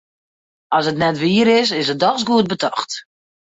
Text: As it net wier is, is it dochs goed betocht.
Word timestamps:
As 0.77 0.85
it 0.91 0.99
net 1.01 1.17
wier 1.21 1.47
is, 1.59 1.69
is 1.81 1.87
it 1.93 2.01
dochs 2.03 2.23
goed 2.27 2.47
betocht. 2.51 2.91